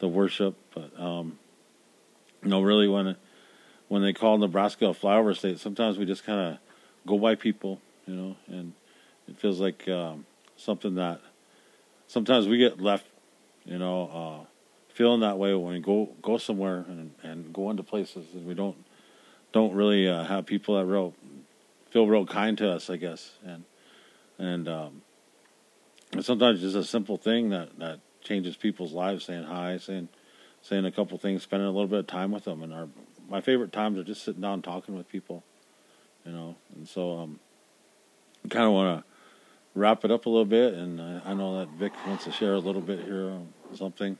the 0.00 0.08
worship. 0.08 0.56
But 0.74 0.98
um, 1.00 1.38
you 2.42 2.50
know 2.50 2.60
really 2.60 2.88
when 2.88 3.16
when 3.88 4.02
they 4.02 4.12
call 4.12 4.38
Nebraska 4.38 4.86
a 4.86 4.94
flyover 4.94 5.36
state 5.36 5.58
sometimes 5.58 5.98
we 5.98 6.06
just 6.06 6.24
kind 6.24 6.40
of 6.40 6.58
go 7.06 7.18
by 7.18 7.34
people 7.34 7.80
you 8.06 8.14
know? 8.14 8.36
And 8.48 8.72
it 9.28 9.38
feels 9.38 9.60
like 9.60 9.88
um, 9.88 10.26
something 10.56 10.94
that 10.96 11.20
sometimes 12.06 12.46
we 12.46 12.58
get 12.58 12.80
left, 12.80 13.06
you 13.64 13.78
know, 13.78 14.08
uh, 14.08 14.46
feeling 14.92 15.20
that 15.20 15.38
way 15.38 15.54
when 15.54 15.74
we 15.74 15.80
go 15.80 16.10
go 16.22 16.38
somewhere 16.38 16.84
and, 16.88 17.12
and 17.22 17.52
go 17.52 17.70
into 17.70 17.82
places 17.82 18.26
and 18.34 18.46
we 18.46 18.54
don't 18.54 18.76
don't 19.54 19.72
really 19.72 20.08
uh, 20.08 20.24
have 20.24 20.44
people 20.46 20.76
that 20.76 20.84
real 20.84 21.14
feel 21.90 22.08
real 22.08 22.26
kind 22.26 22.58
to 22.58 22.70
us, 22.72 22.90
I 22.90 22.96
guess, 22.96 23.30
and 23.46 23.64
and 24.36 24.68
um, 24.68 25.02
sometimes 26.20 26.60
just 26.60 26.74
a 26.76 26.82
simple 26.82 27.16
thing 27.16 27.50
that 27.50 27.78
that 27.78 28.00
changes 28.22 28.56
people's 28.56 28.92
lives, 28.92 29.24
saying 29.24 29.44
hi, 29.44 29.78
saying 29.78 30.08
saying 30.60 30.84
a 30.84 30.90
couple 30.90 31.16
things, 31.18 31.44
spending 31.44 31.68
a 31.68 31.70
little 31.70 31.86
bit 31.86 32.00
of 32.00 32.06
time 32.08 32.32
with 32.32 32.44
them, 32.44 32.64
and 32.64 32.74
our 32.74 32.88
my 33.28 33.40
favorite 33.40 33.72
times 33.72 33.96
are 33.96 34.04
just 34.04 34.24
sitting 34.24 34.42
down 34.42 34.60
talking 34.60 34.96
with 34.96 35.08
people, 35.08 35.44
you 36.26 36.32
know, 36.32 36.56
and 36.74 36.88
so 36.88 37.18
um, 37.18 37.38
kind 38.50 38.66
of 38.66 38.72
want 38.72 38.98
to 38.98 39.04
wrap 39.78 40.04
it 40.04 40.10
up 40.10 40.26
a 40.26 40.28
little 40.28 40.44
bit, 40.44 40.74
and 40.74 41.00
I, 41.00 41.20
I 41.26 41.34
know 41.34 41.60
that 41.60 41.68
Vic 41.68 41.92
wants 42.08 42.24
to 42.24 42.32
share 42.32 42.54
a 42.54 42.58
little 42.58 42.82
bit 42.82 43.04
here 43.04 43.38
something. 43.72 44.18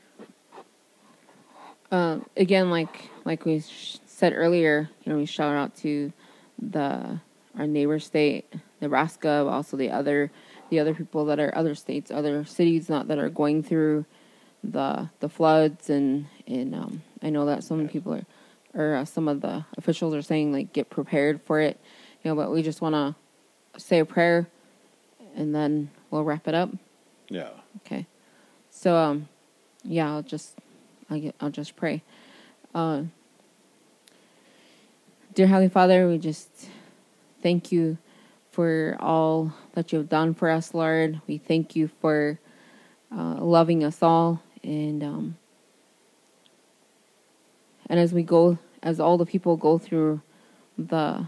Uh, 1.91 2.19
again, 2.37 2.69
like 2.69 3.09
like 3.25 3.43
we 3.43 3.59
sh- 3.59 3.97
said 4.15 4.31
earlier, 4.33 4.89
you 5.03 5.11
know, 5.11 5.17
we 5.17 5.25
shout 5.25 5.53
out 5.57 5.75
to 5.75 6.13
the 6.57 7.19
our 7.57 7.67
neighbor 7.67 7.99
state, 7.99 8.45
Nebraska, 8.79 9.43
but 9.45 9.51
also 9.51 9.75
the 9.75 9.91
other 9.91 10.31
the 10.69 10.79
other 10.79 10.93
people 10.93 11.25
that 11.25 11.37
are 11.37 11.53
other 11.53 11.75
states, 11.75 12.11
other 12.11 12.45
cities, 12.45 12.87
not 12.87 13.09
that 13.09 13.19
are 13.19 13.29
going 13.29 13.61
through 13.61 14.05
the 14.63 15.09
the 15.19 15.27
floods, 15.27 15.89
and 15.89 16.27
and 16.47 16.73
um, 16.73 17.03
I 17.21 17.29
know 17.29 17.45
that 17.45 17.65
some 17.65 17.89
people 17.89 18.13
are, 18.13 18.25
or 18.73 18.95
uh, 18.95 19.05
some 19.05 19.27
of 19.27 19.41
the 19.41 19.65
officials 19.77 20.15
are 20.15 20.21
saying 20.21 20.53
like 20.53 20.71
get 20.71 20.89
prepared 20.89 21.41
for 21.41 21.59
it, 21.59 21.77
you 22.23 22.31
know, 22.31 22.35
but 22.35 22.51
we 22.51 22.61
just 22.61 22.79
want 22.81 22.95
to 22.95 23.15
say 23.77 23.99
a 23.99 24.05
prayer 24.05 24.47
and 25.35 25.53
then 25.53 25.91
we'll 26.09 26.23
wrap 26.23 26.47
it 26.47 26.55
up. 26.55 26.69
Yeah. 27.27 27.49
Okay. 27.85 28.05
So 28.71 28.95
um, 28.95 29.27
yeah, 29.83 30.09
I'll 30.09 30.23
just 30.23 30.57
I'll, 31.09 31.19
get, 31.19 31.35
I'll 31.41 31.49
just 31.49 31.75
pray. 31.75 32.01
Uh, 32.73 33.03
dear 35.35 35.47
Heavenly 35.47 35.67
Father, 35.67 36.07
we 36.07 36.17
just 36.17 36.47
thank 37.43 37.69
you 37.69 37.97
for 38.51 38.95
all 39.01 39.53
that 39.73 39.91
you 39.91 39.97
have 39.97 40.07
done 40.07 40.33
for 40.33 40.49
us, 40.49 40.73
Lord. 40.73 41.19
We 41.27 41.37
thank 41.37 41.75
you 41.75 41.89
for 41.99 42.39
uh, 43.11 43.35
loving 43.41 43.83
us 43.83 44.01
all, 44.01 44.41
and 44.63 45.03
um, 45.03 45.37
and 47.87 47.99
as 47.99 48.13
we 48.13 48.23
go, 48.23 48.57
as 48.81 49.01
all 49.01 49.17
the 49.17 49.25
people 49.25 49.57
go 49.57 49.77
through 49.77 50.21
the 50.77 51.27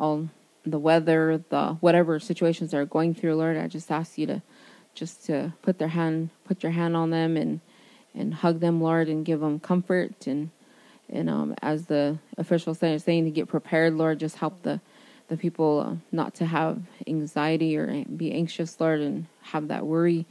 all 0.00 0.28
the 0.66 0.78
weather, 0.80 1.40
the 1.48 1.74
whatever 1.74 2.18
situations 2.18 2.72
they're 2.72 2.84
going 2.84 3.14
through, 3.14 3.36
Lord, 3.36 3.56
I 3.56 3.68
just 3.68 3.88
ask 3.88 4.18
you 4.18 4.26
to 4.26 4.42
just 4.96 5.26
to 5.26 5.52
put 5.62 5.78
their 5.78 5.88
hand, 5.88 6.30
put 6.44 6.64
your 6.64 6.72
hand 6.72 6.96
on 6.96 7.10
them 7.10 7.36
and 7.36 7.60
and 8.16 8.34
hug 8.34 8.58
them, 8.58 8.80
Lord, 8.80 9.08
and 9.08 9.24
give 9.24 9.38
them 9.38 9.60
comfort 9.60 10.26
and 10.26 10.50
and 11.10 11.28
um, 11.30 11.54
as 11.62 11.86
the 11.86 12.18
official 12.38 12.74
saying, 12.74 12.98
saying 13.00 13.24
to 13.24 13.30
get 13.30 13.48
prepared, 13.48 13.94
Lord, 13.94 14.18
just 14.18 14.36
help 14.36 14.62
the 14.62 14.80
the 15.28 15.36
people 15.36 15.80
uh, 15.80 15.96
not 16.12 16.34
to 16.34 16.44
have 16.44 16.82
anxiety 17.06 17.76
or 17.76 18.04
be 18.04 18.30
anxious, 18.32 18.78
Lord, 18.78 19.00
and 19.00 19.26
have 19.40 19.68
that 19.68 19.86
worry. 19.86 20.26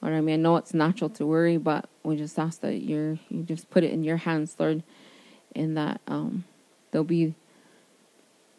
Lord, 0.00 0.14
I 0.14 0.20
mean, 0.20 0.34
I 0.34 0.42
know 0.42 0.56
it's 0.56 0.74
natural 0.74 1.10
to 1.10 1.24
worry, 1.26 1.58
but 1.58 1.88
we 2.02 2.16
just 2.16 2.36
ask 2.38 2.60
that 2.60 2.82
you're 2.82 3.18
you 3.28 3.42
just 3.44 3.70
put 3.70 3.84
it 3.84 3.92
in 3.92 4.02
your 4.02 4.16
hands, 4.16 4.56
Lord, 4.58 4.82
and 5.54 5.76
that 5.76 6.00
um, 6.08 6.44
they'll 6.90 7.04
be 7.04 7.34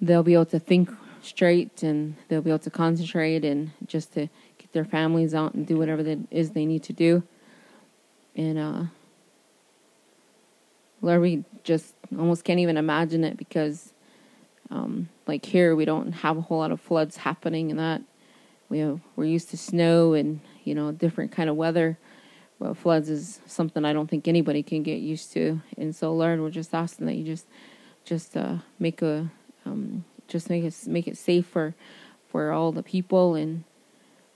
they'll 0.02 0.24
be 0.24 0.34
able 0.34 0.46
to 0.48 0.60
think 0.60 0.90
straight 1.22 1.84
and 1.84 2.16
they'll 2.28 2.42
be 2.42 2.50
able 2.50 2.60
to 2.60 2.70
concentrate 2.70 3.46
and 3.46 3.72
just 3.86 4.14
to 4.14 4.28
get 4.58 4.72
their 4.74 4.86
families 4.86 5.34
out 5.34 5.54
and 5.54 5.66
do 5.66 5.78
whatever 5.78 6.02
it 6.02 6.20
is 6.32 6.52
they 6.52 6.66
need 6.66 6.84
to 6.84 6.94
do. 6.94 7.24
And 8.36 8.58
uh, 8.58 8.84
Lord, 11.04 11.22
we 11.22 11.44
just 11.64 11.94
almost 12.18 12.46
can't 12.46 12.62
even 12.62 12.78
imagine 12.78 13.26
it 13.26 13.36
because, 13.36 13.94
um, 14.72 15.10
like 15.28 15.46
here, 15.46 15.76
we 15.76 15.84
don't 15.84 16.14
have 16.14 16.38
a 16.38 16.42
whole 16.42 16.60
lot 16.60 16.72
of 16.72 16.80
floods 16.80 17.18
happening 17.18 17.70
and 17.70 17.80
that. 17.80 18.02
We 18.70 18.80
have, 18.80 19.02
we're 19.18 19.26
used 19.26 19.50
to 19.50 19.58
snow 19.58 20.14
and 20.14 20.40
you 20.64 20.74
know 20.74 20.92
different 20.94 21.34
kind 21.34 21.50
of 21.50 21.58
weather. 21.58 21.98
But 22.58 22.78
floods 22.78 23.10
is 23.10 23.42
something 23.46 23.84
I 23.84 23.92
don't 23.92 24.10
think 24.10 24.28
anybody 24.28 24.64
can 24.64 24.82
get 24.82 25.02
used 25.02 25.34
to. 25.34 25.62
And 25.78 25.94
so, 25.94 26.14
Lord, 26.14 26.40
we're 26.40 26.50
just 26.50 26.74
asking 26.74 27.06
that 27.08 27.16
you 27.16 27.26
just 27.26 27.46
just 28.06 28.38
uh, 28.38 28.58
make 28.80 29.02
a 29.02 29.30
um, 29.66 30.06
just 30.30 30.50
make 30.50 30.64
it 30.64 30.76
make 30.88 31.08
it 31.08 31.18
safe 31.18 31.46
for 31.46 31.76
for 32.30 32.52
all 32.52 32.72
the 32.72 32.82
people 32.82 33.36
and 33.36 33.64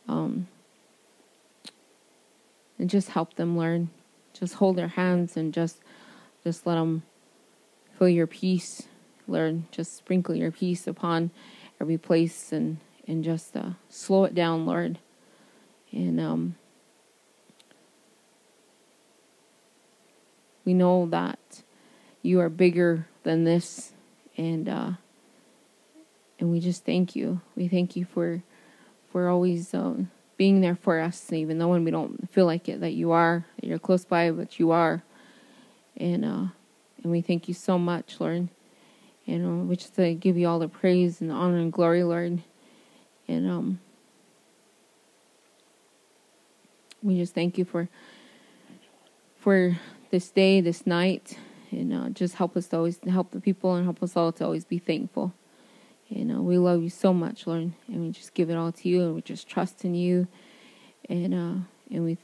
um 0.07 0.47
and 2.77 2.89
just 2.89 3.09
help 3.09 3.36
them 3.36 3.57
learn 3.57 3.89
just 4.33 4.55
hold 4.55 4.75
their 4.75 4.89
hands 4.89 5.36
and 5.36 5.53
just 5.53 5.79
just 6.47 6.65
let 6.65 6.75
them 6.75 7.03
feel 7.99 8.07
your 8.07 8.27
peace 8.27 8.83
learn 9.27 9.67
just 9.69 9.97
sprinkle 9.97 10.33
your 10.33 10.51
peace 10.51 10.87
upon 10.87 11.29
every 11.81 11.97
place 11.97 12.53
and 12.53 12.77
and 13.05 13.23
just 13.23 13.57
uh, 13.57 13.71
slow 13.89 14.23
it 14.23 14.33
down 14.33 14.65
lord 14.65 14.97
and 15.91 16.19
um 16.19 16.55
we 20.63 20.73
know 20.73 21.05
that 21.07 21.63
you 22.21 22.39
are 22.39 22.49
bigger 22.49 23.07
than 23.23 23.43
this 23.43 23.91
and 24.37 24.69
uh 24.69 24.91
and 26.39 26.51
we 26.51 26.59
just 26.59 26.85
thank 26.85 27.15
you. 27.15 27.41
We 27.55 27.67
thank 27.67 27.95
you 27.95 28.05
for 28.05 28.43
for 29.11 29.29
always 29.29 29.73
uh, 29.73 29.95
being 30.35 30.61
there 30.61 30.75
for 30.75 30.99
us, 30.99 31.31
even 31.31 31.57
though 31.57 31.69
when 31.69 31.83
we 31.83 31.91
don't 31.91 32.29
feel 32.29 32.45
like 32.45 32.69
it, 32.69 32.81
that 32.81 32.93
you 32.93 33.11
are, 33.11 33.45
that 33.55 33.67
you're 33.67 33.79
close 33.79 34.05
by, 34.05 34.29
but 34.31 34.59
you 34.59 34.71
are. 34.71 35.03
And 35.97 36.23
uh, 36.23 36.45
and 37.03 37.11
we 37.11 37.21
thank 37.21 37.47
you 37.47 37.53
so 37.53 37.77
much, 37.77 38.19
Lord. 38.19 38.49
And 39.25 39.45
uh, 39.45 39.65
we 39.65 39.75
just 39.75 39.99
uh, 39.99 40.13
give 40.13 40.37
you 40.37 40.47
all 40.47 40.59
the 40.59 40.67
praise 40.67 41.21
and 41.21 41.31
honor 41.31 41.57
and 41.57 41.71
glory, 41.71 42.03
Lord. 42.03 42.41
And 43.27 43.49
um, 43.49 43.79
we 47.03 47.17
just 47.17 47.33
thank 47.33 47.57
you 47.57 47.65
for 47.65 47.89
for 49.39 49.77
this 50.11 50.29
day, 50.29 50.61
this 50.61 50.87
night, 50.87 51.37
and 51.71 51.93
uh, 51.93 52.09
just 52.09 52.35
help 52.35 52.55
us 52.55 52.67
to 52.67 52.77
always 52.77 52.99
help 53.09 53.31
the 53.31 53.41
people 53.41 53.75
and 53.75 53.85
help 53.85 54.01
us 54.01 54.15
all 54.15 54.31
to 54.33 54.45
always 54.45 54.65
be 54.65 54.77
thankful. 54.77 55.33
And 56.09 56.31
uh, 56.31 56.41
we 56.41 56.57
love 56.57 56.81
you 56.81 56.89
so 56.89 57.13
much, 57.13 57.47
Lord, 57.47 57.71
and 57.87 58.01
we 58.01 58.11
just 58.11 58.33
give 58.33 58.49
it 58.49 58.55
all 58.55 58.71
to 58.71 58.89
you, 58.89 59.03
and 59.03 59.15
we 59.15 59.21
just 59.21 59.47
trust 59.47 59.83
in 59.83 59.93
you, 59.93 60.27
and 61.09 61.33
uh, 61.33 61.63
and 61.91 62.05
we 62.05 62.17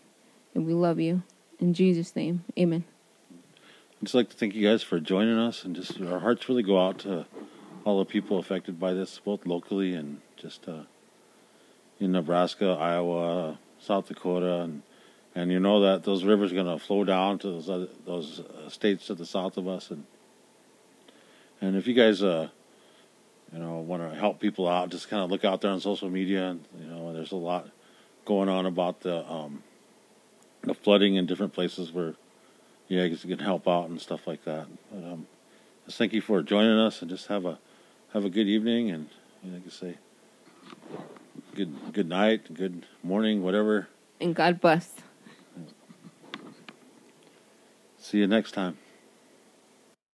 and 0.55 0.65
we 0.65 0.73
love 0.73 0.99
you 0.99 1.23
in 1.59 1.73
Jesus' 1.73 2.15
name, 2.15 2.43
Amen. 2.57 2.83
I'd 4.03 4.07
just 4.07 4.15
like 4.15 4.29
to 4.31 4.35
thank 4.35 4.53
you 4.53 4.67
guys 4.67 4.83
for 4.83 4.99
joining 4.99 5.37
us, 5.37 5.63
and 5.63 5.73
just 5.73 6.01
our 6.01 6.19
hearts 6.19 6.49
really 6.49 6.61
go 6.61 6.77
out 6.77 6.99
to 6.99 7.25
all 7.85 7.99
the 7.99 8.05
people 8.05 8.37
affected 8.37 8.77
by 8.77 8.91
this, 8.93 9.21
both 9.23 9.45
locally 9.45 9.95
and 9.95 10.19
just 10.35 10.67
uh, 10.67 10.81
in 12.01 12.11
Nebraska, 12.11 12.71
Iowa, 12.71 13.59
South 13.79 14.09
Dakota, 14.09 14.63
and 14.63 14.81
and 15.33 15.53
you 15.53 15.59
know 15.61 15.79
that 15.79 16.03
those 16.03 16.25
rivers 16.25 16.51
are 16.51 16.55
going 16.55 16.77
to 16.77 16.85
flow 16.85 17.05
down 17.05 17.39
to 17.39 17.47
those 17.47 17.69
other, 17.69 17.87
those 18.05 18.41
uh, 18.41 18.67
states 18.67 19.07
to 19.07 19.15
the 19.15 19.25
south 19.25 19.55
of 19.55 19.69
us, 19.69 19.89
and 19.89 20.03
and 21.61 21.77
if 21.77 21.87
you 21.87 21.93
guys 21.93 22.21
uh 22.21 22.49
you 23.53 23.59
know 23.59 23.77
want 23.77 24.03
to 24.03 24.19
help 24.19 24.41
people 24.41 24.67
out, 24.67 24.89
just 24.89 25.09
kind 25.09 25.23
of 25.23 25.31
look 25.31 25.45
out 25.45 25.61
there 25.61 25.71
on 25.71 25.79
social 25.79 26.09
media, 26.09 26.49
and 26.49 26.65
you 26.77 26.87
know 26.87 27.13
there's 27.13 27.31
a 27.31 27.37
lot 27.37 27.69
going 28.25 28.49
on 28.49 28.65
about 28.65 28.99
the 28.99 29.25
um 29.31 29.63
the 30.63 30.73
flooding 30.73 31.15
in 31.15 31.25
different 31.25 31.53
places 31.53 31.93
where 31.93 32.15
yeah, 32.93 33.03
I 33.03 33.07
guess 33.07 33.23
you 33.25 33.35
can 33.35 33.43
help 33.43 33.67
out 33.67 33.89
and 33.89 33.99
stuff 33.99 34.27
like 34.27 34.43
that. 34.45 34.67
But 34.91 35.03
um, 35.03 35.27
just 35.85 35.97
thank 35.97 36.13
you 36.13 36.21
for 36.21 36.43
joining 36.43 36.77
us, 36.77 37.01
and 37.01 37.09
just 37.09 37.27
have 37.27 37.45
a 37.45 37.57
have 38.13 38.23
a 38.23 38.29
good 38.29 38.47
evening, 38.47 38.91
and 38.91 39.09
you 39.43 39.49
know, 39.49 39.57
like 39.57 39.67
I 39.67 39.69
say, 39.71 39.97
good 41.55 41.73
good 41.91 42.07
night, 42.07 42.53
good 42.53 42.85
morning, 43.01 43.41
whatever. 43.41 43.87
And 44.21 44.35
God 44.35 44.61
bless. 44.61 44.93
See 47.99 48.19
you 48.19 48.27
next 48.27 48.51
time. 48.51 48.77